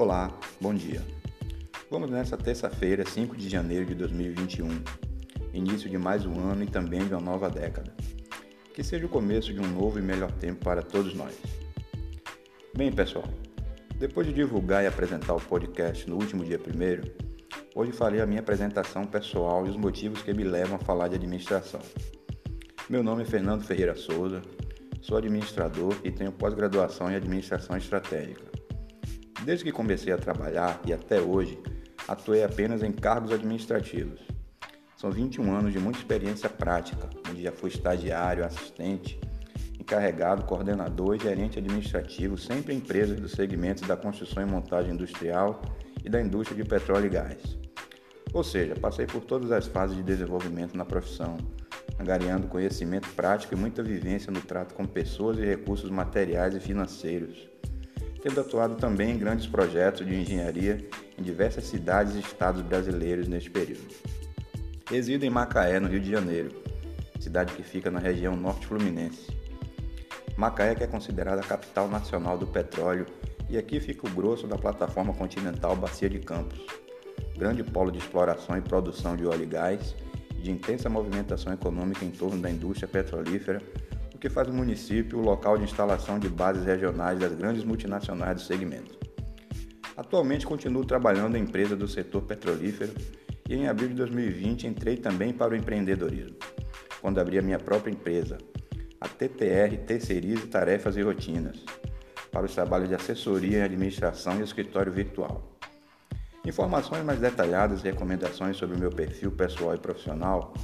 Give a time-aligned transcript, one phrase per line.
[0.00, 1.02] Olá, bom dia.
[1.90, 4.66] Vamos nessa terça-feira, 5 de janeiro de 2021,
[5.52, 7.94] início de mais um ano e também de uma nova década.
[8.72, 11.34] Que seja o começo de um novo e melhor tempo para todos nós.
[12.74, 13.26] Bem, pessoal,
[13.98, 17.02] depois de divulgar e apresentar o podcast no último dia primeiro,
[17.74, 21.16] hoje farei a minha apresentação pessoal e os motivos que me levam a falar de
[21.16, 21.80] administração.
[22.88, 24.40] Meu nome é Fernando Ferreira Souza,
[25.02, 28.49] sou administrador e tenho pós-graduação em administração estratégica.
[29.44, 31.58] Desde que comecei a trabalhar e até hoje,
[32.06, 34.20] atuei apenas em cargos administrativos.
[34.96, 39.18] São 21 anos de muita experiência prática, onde já fui estagiário, assistente,
[39.78, 45.62] encarregado, coordenador e gerente administrativo, sempre em empresas dos segmentos da construção e montagem industrial
[46.04, 47.58] e da indústria de petróleo e gás.
[48.34, 51.38] Ou seja, passei por todas as fases de desenvolvimento na profissão,
[51.98, 57.48] angariando conhecimento prático e muita vivência no trato com pessoas e recursos materiais e financeiros,
[58.22, 60.86] tendo atuado também em grandes projetos de engenharia
[61.18, 63.94] em diversas cidades e estados brasileiros neste período.
[64.88, 66.50] Resido em Macaé, no Rio de Janeiro,
[67.18, 69.28] cidade que fica na região norte fluminense.
[70.36, 73.06] Macaé que é considerada a capital nacional do petróleo
[73.48, 76.60] e aqui fica o grosso da plataforma continental Bacia de Campos,
[77.36, 79.94] grande polo de exploração e produção de óleo e gás
[80.40, 83.62] de intensa movimentação econômica em torno da indústria petrolífera,
[84.20, 88.42] que faz o município o local de instalação de bases regionais das grandes multinacionais do
[88.42, 88.98] segmento.
[89.96, 92.92] Atualmente continuo trabalhando em empresa do setor petrolífero
[93.48, 96.36] e em abril de 2020 entrei também para o empreendedorismo,
[97.00, 98.38] quando abri a minha própria empresa,
[99.00, 101.64] a TTR Terceirize Tarefas e Rotinas,
[102.30, 105.58] para os trabalhos de assessoria em administração e escritório virtual.
[106.44, 110.54] Informações mais detalhadas e recomendações sobre o meu perfil pessoal e profissional,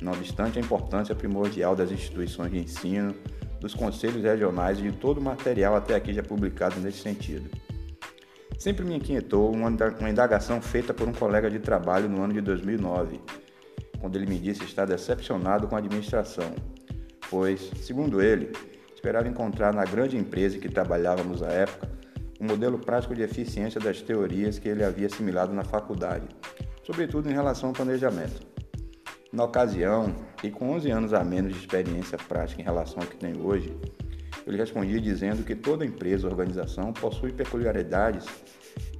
[0.00, 3.14] não obstante a importância primordial das instituições de ensino,
[3.60, 7.50] dos conselhos regionais e de todo o material até aqui já publicado nesse sentido.
[8.58, 13.20] Sempre me inquietou uma indagação feita por um colega de trabalho no ano de 2009
[14.06, 16.54] quando ele me disse estar decepcionado com a administração,
[17.28, 18.52] pois, segundo ele,
[18.94, 21.95] esperava encontrar na grande empresa que trabalhávamos à época
[22.40, 26.26] um modelo prático de eficiência das teorias que ele havia assimilado na faculdade,
[26.82, 28.46] sobretudo em relação ao planejamento.
[29.32, 33.16] Na ocasião, e com 11 anos a menos de experiência prática em relação ao que
[33.16, 33.76] tenho hoje,
[34.46, 38.26] eu lhe respondi dizendo que toda empresa ou organização possui peculiaridades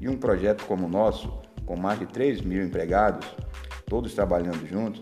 [0.00, 1.32] e um projeto como o nosso,
[1.64, 3.26] com mais de 3 mil empregados,
[3.86, 5.00] todos trabalhando juntos,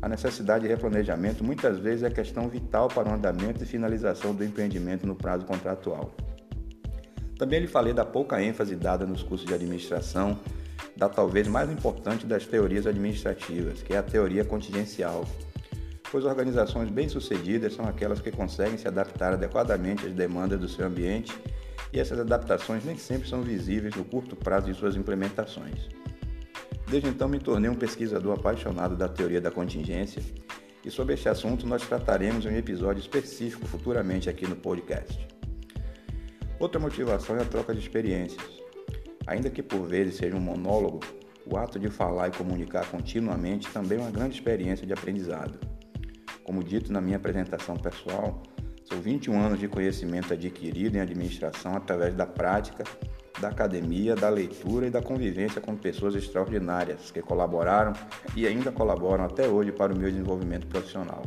[0.00, 4.44] a necessidade de replanejamento muitas vezes é questão vital para o andamento e finalização do
[4.44, 6.14] empreendimento no prazo contratual.
[7.38, 10.38] Também lhe falei da pouca ênfase dada nos cursos de administração,
[10.96, 15.24] da talvez mais importante das teorias administrativas, que é a teoria contingencial,
[16.10, 21.32] pois organizações bem-sucedidas são aquelas que conseguem se adaptar adequadamente às demandas do seu ambiente
[21.92, 25.88] e essas adaptações nem sempre são visíveis no curto prazo de suas implementações.
[26.88, 30.22] Desde então me tornei um pesquisador apaixonado da teoria da contingência
[30.84, 35.37] e sobre este assunto nós trataremos em um episódio específico futuramente aqui no podcast.
[36.58, 38.42] Outra motivação é a troca de experiências.
[39.26, 41.00] Ainda que por vezes seja um monólogo,
[41.46, 45.58] o ato de falar e comunicar continuamente também é uma grande experiência de aprendizado.
[46.42, 48.42] Como dito na minha apresentação pessoal,
[48.84, 52.84] são 21 anos de conhecimento adquirido em administração através da prática
[53.40, 57.92] da academia, da leitura e da convivência com pessoas extraordinárias que colaboraram
[58.34, 61.22] e ainda colaboram até hoje para o meu desenvolvimento profissional.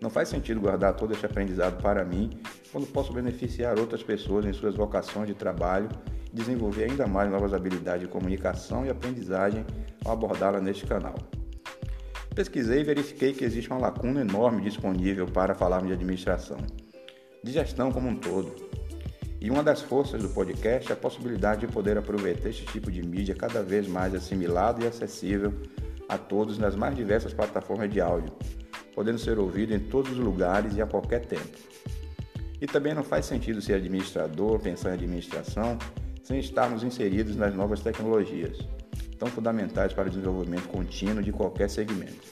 [0.00, 2.30] Não faz sentido guardar todo esse aprendizado para mim
[2.74, 5.88] quando posso beneficiar outras pessoas em suas vocações de trabalho
[6.32, 9.64] e desenvolver ainda mais novas habilidades de comunicação e aprendizagem
[10.04, 11.14] ao abordá-la neste canal.
[12.34, 16.56] Pesquisei e verifiquei que existe uma lacuna enorme disponível para falarmos de administração,
[17.44, 18.52] de gestão como um todo
[19.40, 23.06] e uma das forças do podcast é a possibilidade de poder aproveitar este tipo de
[23.06, 25.54] mídia cada vez mais assimilado e acessível
[26.08, 28.32] a todos nas mais diversas plataformas de áudio,
[28.96, 31.56] podendo ser ouvido em todos os lugares e a qualquer tempo.
[32.60, 35.78] E também não faz sentido ser administrador, pensar em administração,
[36.22, 38.58] sem estarmos inseridos nas novas tecnologias,
[39.18, 42.26] tão fundamentais para o desenvolvimento contínuo de qualquer segmento.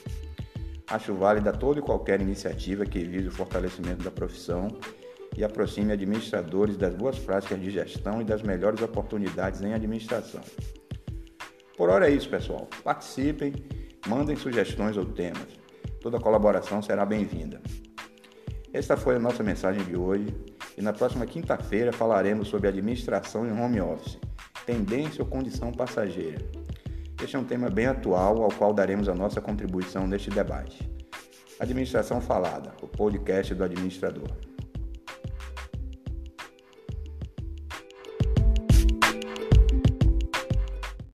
[0.88, 4.68] Acho válida toda e qualquer iniciativa que vise o fortalecimento da profissão
[5.36, 10.42] e aproxime administradores das boas práticas de gestão e das melhores oportunidades em administração.
[11.76, 12.68] Por hora é isso, pessoal.
[12.84, 13.54] Participem,
[14.06, 15.48] mandem sugestões ou temas.
[16.00, 17.60] Toda colaboração será bem-vinda.
[18.72, 20.34] Esta foi a nossa mensagem de hoje
[20.78, 24.18] e na próxima quinta-feira falaremos sobre administração em home office,
[24.64, 26.38] tendência ou condição passageira.
[27.22, 30.90] Este é um tema bem atual ao qual daremos a nossa contribuição neste debate.
[31.60, 34.51] Administração Falada, o podcast do administrador.